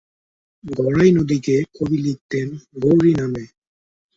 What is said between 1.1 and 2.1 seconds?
নদীকে কবি